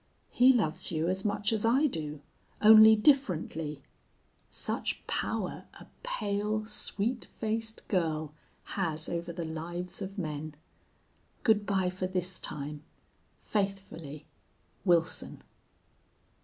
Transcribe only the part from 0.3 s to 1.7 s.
He loves you as much as